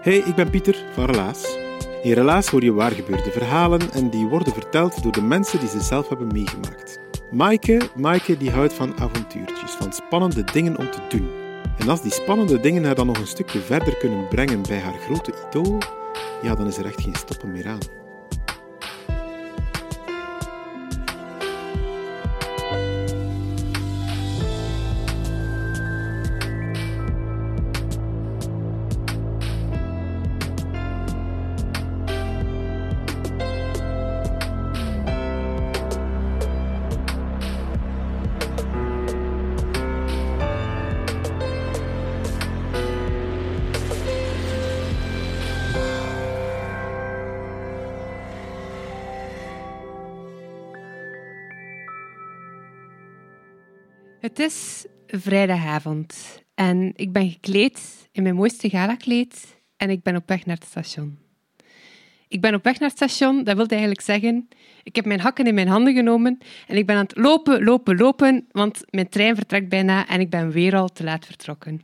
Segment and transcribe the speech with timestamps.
[0.00, 1.56] Hey, ik ben Pieter van Relaas.
[2.02, 5.80] In Relaas hoor je waargebeurde verhalen en die worden verteld door de mensen die ze
[5.80, 6.98] zelf hebben meegemaakt.
[7.30, 11.30] Maaike, Maaike die houdt van avontuurtjes, van spannende dingen om te doen.
[11.78, 14.98] En als die spannende dingen haar dan nog een stukje verder kunnen brengen bij haar
[14.98, 15.78] grote idool,
[16.42, 17.99] ja, dan is er echt geen stoppen meer aan.
[54.20, 60.28] Het is vrijdagavond en ik ben gekleed in mijn mooiste galakleed en ik ben op
[60.28, 61.18] weg naar het station.
[62.28, 64.48] Ik ben op weg naar het station, dat wil eigenlijk zeggen,
[64.82, 67.96] ik heb mijn hakken in mijn handen genomen en ik ben aan het lopen, lopen,
[67.96, 71.82] lopen, want mijn trein vertrekt bijna en ik ben weer al te laat vertrokken.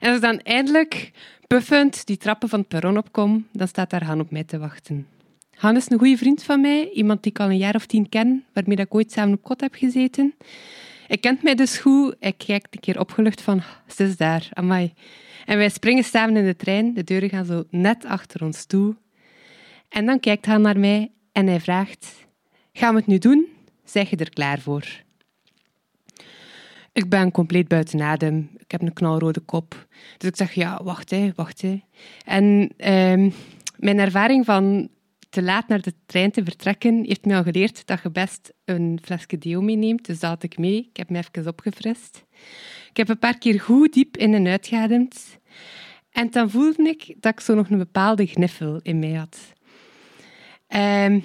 [0.00, 1.10] En als ik dan eindelijk
[1.46, 5.06] puffend die trappen van het perron opkom, dan staat daar Han op mij te wachten.
[5.54, 8.08] Han is een goede vriend van mij, iemand die ik al een jaar of tien
[8.08, 10.34] ken, waarmee ik ooit samen op kot heb gezeten.
[11.12, 12.16] Hij kent mij dus goed.
[12.20, 14.92] Hij kijkt een keer opgelucht van, ze is daar, amai.
[15.44, 16.94] En wij springen samen in de trein.
[16.94, 18.96] De deuren gaan zo net achter ons toe.
[19.88, 22.26] En dan kijkt hij naar mij en hij vraagt,
[22.72, 23.46] gaan we het nu doen?
[23.84, 25.02] Zeg je er klaar voor?
[26.92, 28.50] Ik ben compleet buiten adem.
[28.56, 29.86] Ik heb een knalrode kop.
[30.18, 31.62] Dus ik zeg, ja, wacht, hè, wacht.
[31.62, 31.82] Hè.
[32.24, 33.30] En ehm,
[33.76, 34.88] mijn ervaring van
[35.32, 38.98] te laat naar de trein te vertrekken, heeft mij al geleerd dat je best een
[39.02, 40.06] flesje deo meeneemt.
[40.06, 40.78] Dus dat had ik mee.
[40.78, 42.24] Ik heb me even opgefrist.
[42.90, 45.38] Ik heb een paar keer goed diep in en uitgeademd.
[46.10, 49.38] En dan voelde ik dat ik zo nog een bepaalde gniffel in mij had.
[50.66, 51.20] Ehm,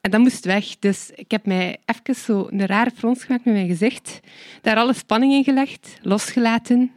[0.00, 0.78] en dat moest weg.
[0.78, 4.20] Dus ik heb mij even zo een rare frons gemaakt met mijn gezicht.
[4.60, 6.92] Daar alle spanning in gelegd, losgelaten.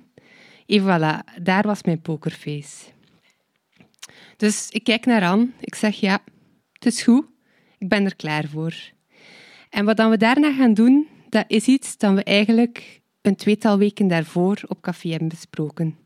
[0.66, 2.94] En voilà, daar was mijn pokerface.
[4.38, 5.48] Dus ik kijk naar Anne.
[5.60, 6.20] Ik zeg ja,
[6.86, 7.26] het is goed.
[7.78, 8.74] Ik ben er klaar voor.
[9.70, 13.78] En wat dan we daarna gaan doen, dat is iets dat we eigenlijk een tweetal
[13.78, 15.98] weken daarvoor op café hebben besproken.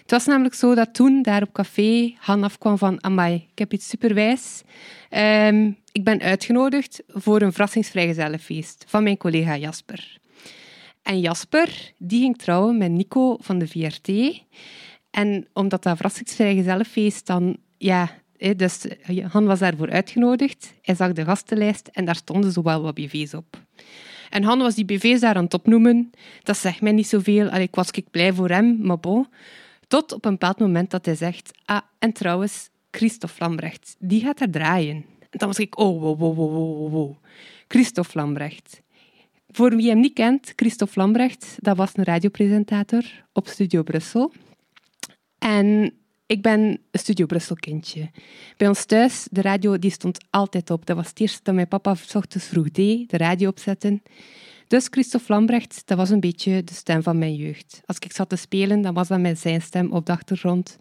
[0.00, 3.72] Het was namelijk zo dat toen daar op café Han afkwam van Amai, ik heb
[3.72, 4.62] iets superwijs.
[5.10, 10.18] Um, ik ben uitgenodigd voor een verrassingsvrijgezellenfeest van mijn collega Jasper.
[11.02, 14.40] En Jasper, die ging trouwen met Nico van de VRT.
[15.10, 18.10] En omdat dat verrassingsvrijgezellenfeest dan ja,
[18.56, 18.86] dus
[19.30, 20.74] Han was daarvoor uitgenodigd.
[20.82, 23.60] Hij zag de gastenlijst en daar stonden zowel wat BV's op.
[24.30, 26.10] En Han was die BV's daar aan het opnoemen.
[26.42, 27.48] Dat zegt mij niet zoveel.
[27.48, 29.26] Allee, ik was blij voor hem, maar bon.
[29.88, 31.50] Tot op een bepaald moment dat hij zegt...
[31.64, 34.96] Ah, en trouwens, Christophe Lambrecht, die gaat er draaien.
[35.20, 35.78] En dan was ik...
[35.78, 37.16] Oh, wow, wow, wow, wow.
[37.68, 38.82] Christophe Lambrecht.
[39.50, 44.32] Voor wie hem niet kent, Christophe Lambrecht, dat was een radiopresentator op Studio Brussel.
[45.38, 45.92] En
[46.26, 48.10] ik ben een Studio Brussel kindje.
[48.56, 50.86] Bij ons thuis, de radio die stond altijd op.
[50.86, 54.02] Dat was het eerste dat mijn papa s ochtends vroeg deed, de radio opzetten.
[54.66, 57.82] Dus Christophe Lambrecht, dat was een beetje de stem van mijn jeugd.
[57.84, 60.78] Als ik zat te spelen, dan was dat met zijn stem op de achtergrond.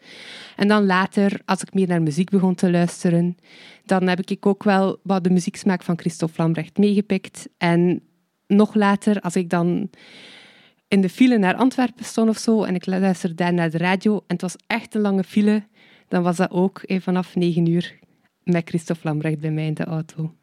[0.56, 3.38] En dan later, als ik meer naar muziek begon te luisteren,
[3.86, 7.48] dan heb ik ook wel wat de muzieksmaak van Christophe Lambrecht meegepikt.
[7.58, 8.02] En
[8.48, 9.90] nog later, als ik dan
[10.88, 14.24] in de file naar Antwerpen stond of zo en ik luisterde naar de radio en
[14.28, 15.64] het was echt een lange file,
[16.08, 18.00] dan was dat ook vanaf negen uur
[18.44, 20.36] met Christophe Lambrecht bij mij in de auto.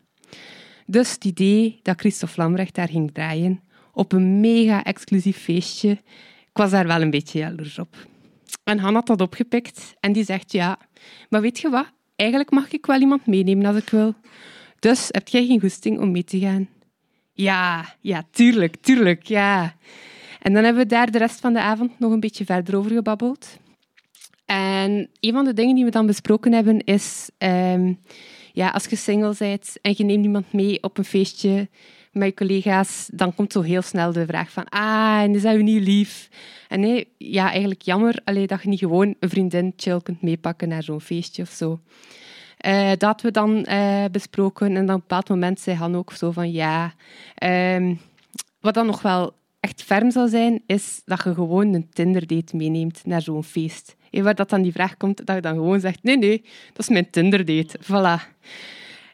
[0.86, 3.60] Dus het idee dat Christophe Lambrecht daar ging draaien
[3.92, 5.90] op een mega exclusief feestje,
[6.50, 8.06] ik was daar wel een beetje jaloers op.
[8.64, 10.78] En Han had dat opgepikt en die zegt, ja,
[11.28, 11.86] maar weet je wat?
[12.16, 14.14] Eigenlijk mag ik wel iemand meenemen als ik wil.
[14.78, 16.68] Dus heb jij geen goesting om mee te gaan?
[17.32, 19.76] Ja, ja, tuurlijk, tuurlijk, ja.
[20.42, 22.90] En dan hebben we daar de rest van de avond nog een beetje verder over
[22.90, 23.58] gebabbeld.
[24.46, 27.30] En een van de dingen die we dan besproken hebben is...
[27.38, 27.98] Um,
[28.52, 31.68] ja, als je single bent en je neemt iemand mee op een feestje
[32.12, 35.52] met je collega's, dan komt zo heel snel de vraag van ah, en is dat
[35.52, 36.28] je niet lief?
[36.68, 40.68] En nee, ja, eigenlijk jammer alleen dat je niet gewoon een vriendin chill kunt meepakken
[40.68, 41.80] naar zo'n feestje of zo.
[42.66, 46.12] Uh, dat we dan uh, besproken en dan op een bepaald moment zei Han ook
[46.12, 46.94] zo van ja,
[47.42, 48.00] um,
[48.60, 53.00] wat dan nog wel echt ferm zou zijn, is dat je gewoon een Tinder-date meeneemt
[53.04, 53.96] naar zo'n feest.
[54.10, 56.42] En waar dat dan die vraag komt, dat je dan gewoon zegt, nee, nee,
[56.72, 57.78] dat is mijn Tinder-date.
[57.82, 58.36] Voilà.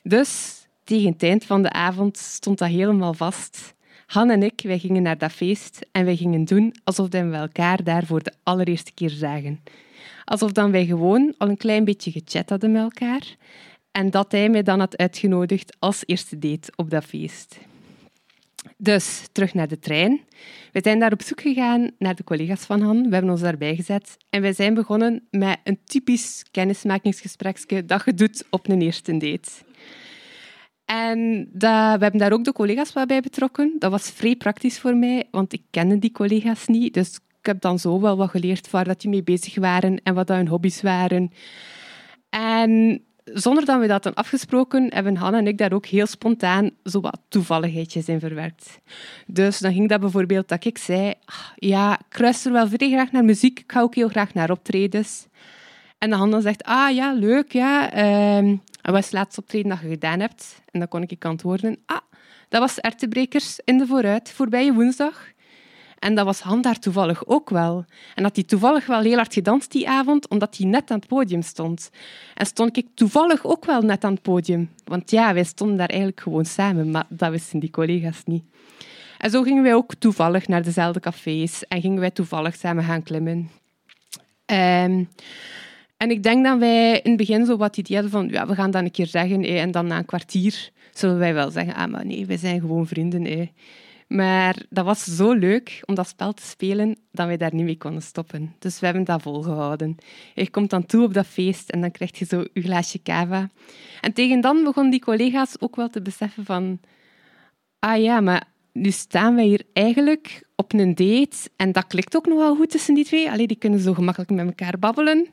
[0.03, 3.75] Dus tegen het eind van de avond stond dat helemaal vast.
[4.07, 7.85] Han en ik, wij gingen naar dat feest en wij gingen doen alsof we elkaar
[7.85, 9.61] daar voor de allereerste keer zagen.
[10.25, 13.37] Alsof dan wij gewoon al een klein beetje gechat hadden met elkaar
[13.91, 17.59] en dat hij mij dan had uitgenodigd als eerste date op dat feest.
[18.77, 20.21] Dus terug naar de trein.
[20.73, 23.03] We zijn daar op zoek gegaan naar de collega's van Han.
[23.03, 28.15] We hebben ons daarbij gezet en wij zijn begonnen met een typisch kennismakingsgespreksje dat je
[28.15, 29.51] doet op een eerste date.
[30.85, 33.77] En dat, we hebben daar ook de collega's bij betrokken.
[33.79, 36.95] Dat was vrij praktisch voor mij, want ik kende die collega's niet.
[36.95, 40.15] Dus ik heb dan zo wel wat geleerd waar dat die mee bezig waren en
[40.15, 41.33] wat hun hobby's waren.
[42.29, 43.03] En
[43.35, 47.03] zonder dat we dat hadden afgesproken, hebben Han en ik daar ook heel spontaan zo
[47.29, 48.81] toevalligheidjes in verwerkt.
[49.27, 53.13] Dus dan ging dat bijvoorbeeld dat ik zei, ah, ja, ik luister wel vrij graag
[53.13, 55.27] naar muziek, ik ga ook heel graag naar optredens.
[55.99, 57.97] En dan zegt, ah ja, leuk, ja.
[58.43, 60.63] Uh, wat is het laatste optreden dat je gedaan hebt?
[60.71, 61.97] En dan kon ik antwoorden, ah,
[62.49, 65.27] dat was Ertebrekers in de Vooruit, voorbije woensdag.
[65.99, 67.85] En dat was Han daar toevallig ook wel.
[68.15, 71.09] En dat hij toevallig wel heel hard gedanst die avond, omdat hij net aan het
[71.09, 71.91] podium stond.
[72.35, 74.71] En stond ik toevallig ook wel net aan het podium.
[74.85, 78.45] Want ja, wij stonden daar eigenlijk gewoon samen, maar dat wisten die collega's niet.
[79.19, 83.03] En zo gingen wij ook toevallig naar dezelfde cafés en gingen wij toevallig samen gaan
[83.03, 83.51] klimmen.
[84.47, 85.09] Um,
[85.97, 88.71] en ik denk dat wij in het begin zo wat idee van, ja, we gaan
[88.71, 89.45] dat een keer zeggen.
[89.45, 92.87] En dan na een kwartier zullen wij wel zeggen, ah, maar nee, wij zijn gewoon
[92.87, 93.51] vrienden.
[94.09, 97.79] Maar dat was zo leuk om dat spel te spelen dat wij daar niet mee
[97.79, 98.55] konden stoppen.
[98.59, 99.97] Dus we hebben dat volgehouden.
[100.35, 103.51] Je komt dan toe op dat feest en dan krijg je zo je glaasje cava.
[104.01, 106.81] En tegen dan begonnen die collega's ook wel te beseffen van...
[107.79, 112.27] Ah ja, maar nu staan wij hier eigenlijk op een date en dat klikt ook
[112.27, 113.31] nog wel goed tussen die twee.
[113.31, 115.29] Allee, die kunnen zo gemakkelijk met elkaar babbelen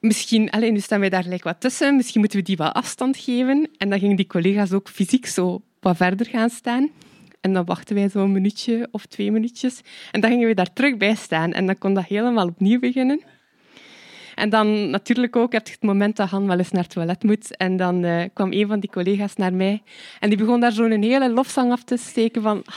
[0.00, 3.16] misschien, alleen nu staan wij daar gelijk wat tussen, misschien moeten we die wat afstand
[3.16, 3.68] geven.
[3.78, 6.90] En dan gingen die collega's ook fysiek zo wat verder gaan staan.
[7.40, 9.80] En dan wachten wij zo'n minuutje of twee minuutjes.
[10.10, 11.52] En dan gingen we daar terug bij staan.
[11.52, 13.20] En dan kon dat helemaal opnieuw beginnen.
[14.34, 17.56] En dan natuurlijk ook het moment dat Han wel eens naar het toilet moet.
[17.56, 19.82] En dan uh, kwam een van die collega's naar mij.
[20.20, 22.62] En die begon daar zo'n hele lofzang af te steken van...
[22.64, 22.76] Ah,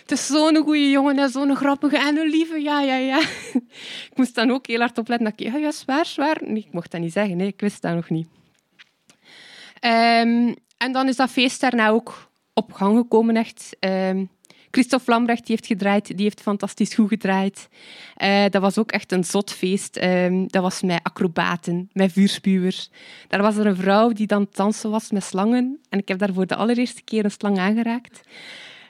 [0.00, 2.60] het is zo'n goede jongen en zo'n grappige en een lieve.
[2.60, 3.18] Ja, ja, ja.
[4.10, 5.30] Ik moest dan ook heel hard opletten.
[5.30, 6.36] Dat ik, ja, zwaar, zwaar.
[6.40, 7.36] Nee, ik mocht dat niet zeggen.
[7.36, 8.26] Nee, ik wist dat nog niet.
[9.80, 13.76] Um, en dan is dat feest daarna ook op gang gekomen, echt.
[13.80, 14.28] Um,
[14.70, 17.68] Christophe Lambrecht die heeft gedraaid, die heeft fantastisch goed gedraaid.
[18.22, 20.02] Uh, dat was ook echt een zot feest.
[20.02, 22.90] Um, dat was met acrobaten, met vuurspuwers.
[23.28, 25.80] Daar was er een vrouw die dan dansen was met slangen.
[25.88, 28.20] En ik heb daar voor de allereerste keer een slang aangeraakt.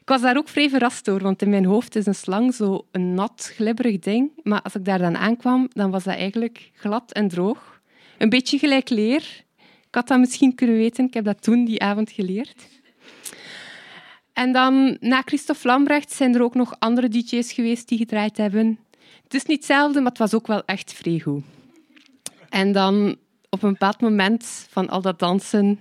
[0.01, 2.87] Ik was daar ook vrij verrast door, want in mijn hoofd is een slang zo
[2.91, 4.31] een nat, glibberig ding.
[4.43, 7.81] Maar als ik daar dan aankwam, dan was dat eigenlijk glad en droog.
[8.19, 9.45] Een beetje gelijk leer.
[9.89, 11.05] Ik had dat misschien kunnen weten.
[11.05, 12.69] Ik heb dat toen die avond geleerd.
[14.37, 18.79] En dan, na Christophe Lambrecht, zijn er ook nog andere DJ's geweest die gedraaid hebben.
[19.23, 21.23] Het is niet hetzelfde, maar het was ook wel echt vrij.
[22.49, 23.17] En dan,
[23.51, 25.81] op een bepaald moment van al dat dansen,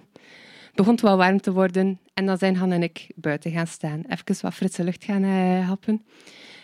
[0.74, 2.00] begon het wel warm te worden.
[2.14, 4.04] En dan zijn Han en ik buiten gaan staan.
[4.08, 6.06] Even wat frisse lucht gaan uh, happen.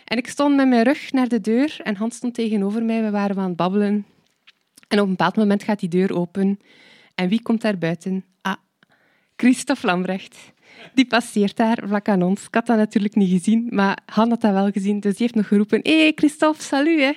[0.04, 3.02] En ik stond met mijn rug naar de deur en Hans stond tegenover mij.
[3.02, 4.06] We waren aan het babbelen.
[4.88, 6.58] En op een bepaald moment gaat die deur open.
[7.14, 8.24] En wie komt daar buiten?
[8.40, 8.56] Ah,
[9.42, 10.52] Christophe Lambrecht
[10.94, 12.46] die passeert daar vlak aan ons.
[12.46, 15.00] Ik had dat natuurlijk niet gezien, maar Han had dat wel gezien.
[15.00, 17.00] Dus die heeft nog geroepen, hé hey, Christophe, salut.
[17.00, 17.12] Hè.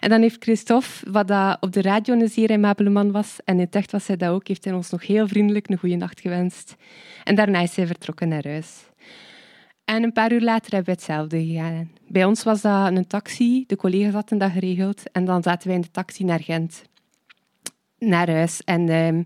[0.00, 3.68] En dan heeft Christophe, wat op de radio een zeer aimabele man was, en in
[3.70, 6.76] het was hij dat ook, heeft hij ons nog heel vriendelijk een goede nacht gewenst.
[7.24, 8.88] En daarna is hij vertrokken naar huis.
[9.84, 11.90] En een paar uur later hebben we hetzelfde gedaan.
[12.08, 15.76] Bij ons was dat een taxi, de collega's hadden dat geregeld, en dan zaten wij
[15.76, 16.82] in de taxi naar Gent.
[17.98, 18.60] Naar huis.
[18.64, 19.24] En um,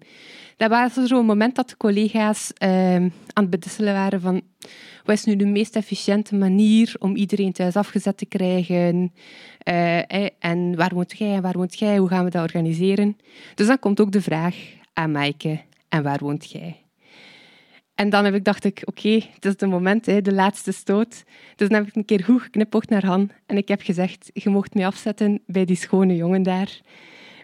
[0.56, 4.42] dat was zo'n moment dat de collega's ehm, aan het bedisselen waren van
[5.04, 9.12] wat is nu de meest efficiënte manier om iedereen thuis afgezet te krijgen?
[9.68, 11.96] Uh, en waar woont jij en waar woont jij?
[11.96, 13.16] Hoe gaan we dat organiseren?
[13.54, 14.56] Dus dan komt ook de vraag
[14.92, 16.76] aan Maaike, en waar woont jij?
[17.94, 21.24] En dan heb ik, dacht ik, oké, het is het moment, hè, de laatste stoot.
[21.56, 24.50] Dus dan heb ik een keer goed geknipoogd naar Han en ik heb gezegd, je
[24.50, 26.80] mocht mij afzetten bij die schone jongen daar.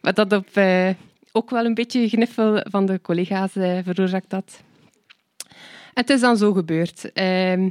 [0.00, 0.88] Wat dat op uh,
[1.36, 4.32] ook wel een beetje gniffel van de collega's uh, veroorzaakt.
[4.32, 4.42] En
[5.94, 7.10] het is dan zo gebeurd.
[7.14, 7.62] Uh,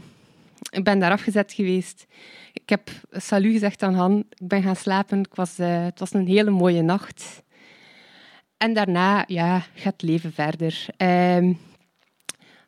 [0.70, 2.06] ik ben daar afgezet geweest.
[2.54, 4.26] Ik heb salut gezegd aan Han.
[4.30, 5.24] Ik ben gaan slapen.
[5.60, 7.44] Uh, het was een hele mooie nacht.
[8.58, 10.86] En daarna ja, gaat het leven verder.
[10.98, 11.54] Ehm,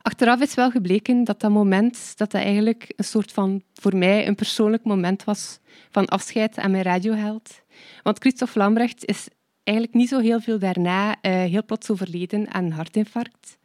[0.02, 4.28] achteraf is wel gebleken dat dat moment dat dat eigenlijk een soort van, voor mij,
[4.28, 5.60] een persoonlijk moment was
[5.92, 7.62] van afscheid aan mijn radioheld.
[8.04, 9.28] Want Christophe Lambrecht is
[9.68, 13.58] eigenlijk niet zo heel veel daarna uh, heel plots overleden aan een hartinfarct.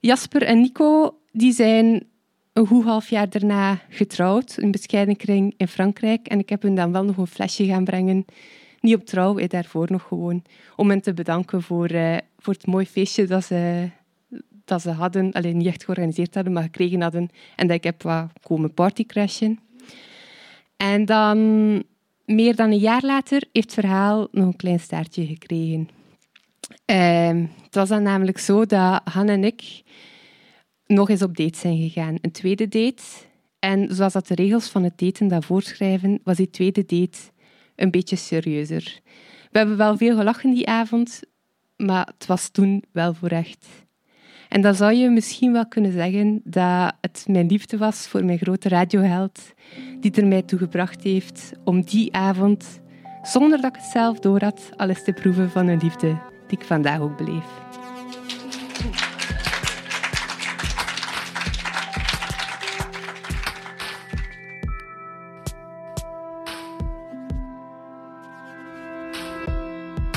[0.00, 2.06] Jasper en Nico die zijn
[2.52, 6.26] een goed half jaar daarna getrouwd, een bescheiden kring in Frankrijk.
[6.26, 8.24] En ik heb hun dan wel nog een flesje gaan brengen.
[8.80, 10.42] Niet op trouw, daarvoor nog gewoon.
[10.76, 13.90] Om hen te bedanken voor, uh, voor het mooie feestje dat ze,
[14.64, 15.32] dat ze hadden.
[15.32, 17.28] Alleen niet echt georganiseerd hadden, maar gekregen hadden.
[17.56, 19.58] En dat ik heb wat komen partycrashen.
[20.76, 21.82] En dan
[22.26, 25.88] meer dan een jaar later heeft het verhaal nog een klein staartje gekregen.
[26.86, 29.82] Uh, het was dan namelijk zo dat Han en ik
[30.86, 32.18] nog eens op date zijn gegaan.
[32.20, 33.02] Een tweede date.
[33.58, 37.18] En zoals dat de regels van het daten dat voorschrijven, was die tweede date
[37.76, 39.00] een beetje serieuzer.
[39.50, 41.22] We hebben wel veel gelachen die avond,
[41.76, 43.66] maar het was toen wel voor echt.
[44.56, 48.38] En dan zou je misschien wel kunnen zeggen dat het mijn liefde was voor mijn
[48.38, 49.40] grote radioheld,
[50.00, 52.80] die er mij toe gebracht heeft om die avond,
[53.22, 56.64] zonder dat ik het zelf door had, alles te proeven van een liefde die ik
[56.64, 57.44] vandaag ook beleef.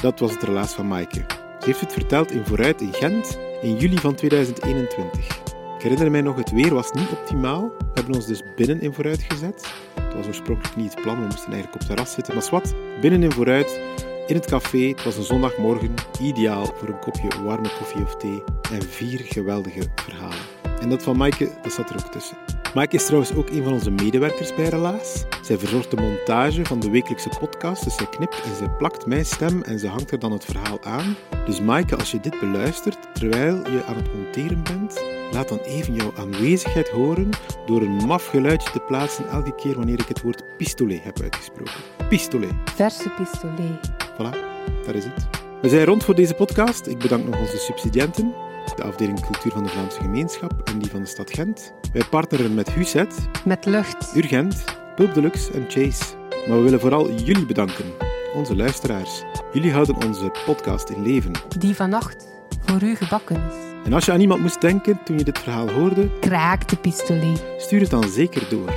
[0.02, 1.26] Dat was het relaas van Maaike.
[1.60, 5.38] Ze heeft het verteld in Vooruit in Gent in juli van 2021.
[5.76, 7.72] Ik herinner mij nog, het weer was niet optimaal.
[7.78, 9.74] We hebben ons dus binnen in Vooruit gezet.
[10.02, 12.36] Het was oorspronkelijk niet het plan, we moesten eigenlijk op terras zitten.
[12.36, 13.80] Maar wat, binnen in Vooruit,
[14.28, 14.88] in het café.
[14.88, 19.82] Het was een zondagmorgen, ideaal voor een kopje warme koffie of thee en vier geweldige
[19.96, 20.38] verhalen.
[20.82, 22.59] En dat van Maaike, dat zat er ook tussen.
[22.74, 25.24] Maaike is trouwens ook een van onze medewerkers bij Relaas.
[25.42, 29.26] Zij verzorgt de montage van de wekelijkse podcast, dus zij knipt en zij plakt mijn
[29.26, 31.16] stem en ze hangt er dan het verhaal aan.
[31.46, 35.94] Dus Maaike, als je dit beluistert terwijl je aan het monteren bent, laat dan even
[35.94, 37.30] jouw aanwezigheid horen
[37.66, 41.82] door een maf geluidje te plaatsen elke keer wanneer ik het woord pistolet heb uitgesproken.
[42.10, 42.54] Pistolet.
[42.76, 43.92] Verse pistolet.
[44.14, 44.38] Voilà,
[44.86, 45.28] daar is het.
[45.62, 46.88] We zijn rond voor deze podcast.
[46.88, 48.34] Ik bedank nog onze subsidiënten
[48.76, 51.74] de afdeling Cultuur van de Vlaamse Gemeenschap en die van de stad Gent.
[51.94, 54.64] Wij partneren met Huset, met Lucht, Urgent,
[54.96, 56.04] Pulp Deluxe en Chase.
[56.48, 57.86] Maar we willen vooral jullie bedanken,
[58.34, 59.24] onze luisteraars.
[59.54, 61.32] Jullie houden onze podcast in leven.
[61.58, 62.28] Die vannacht
[62.66, 63.56] voor u gebakken is.
[63.86, 67.44] En als je aan iemand moest denken toen je dit verhaal hoorde, kraak de pistolet.
[67.58, 68.74] Stuur het dan zeker door.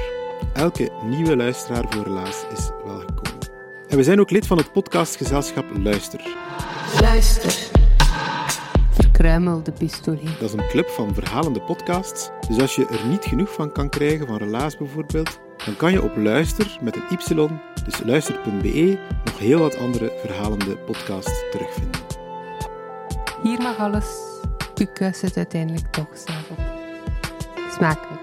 [0.52, 3.40] Elke nieuwe luisteraar voor Relaas is welgekomen.
[3.88, 6.20] En we zijn ook lid van het podcastgezelschap Luister.
[7.00, 7.80] Luister
[9.12, 10.40] verkruimelde pistolet.
[10.40, 12.30] Dat is een club van verhalende podcasts.
[12.48, 16.02] Dus als je er niet genoeg van kan krijgen, van Relaas bijvoorbeeld, dan kan je
[16.02, 17.48] op Luister met een y,
[17.84, 22.00] dus luister.be, nog heel wat andere verhalende podcasts terugvinden.
[23.42, 24.06] Hier mag alles.
[24.80, 26.58] U kuist het uiteindelijk toch zelf op.
[27.70, 28.21] Smakelijk.